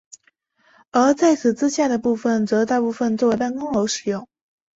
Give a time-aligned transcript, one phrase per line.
[0.89, 4.27] 而在此之下的部分则大部分作为办公楼使用。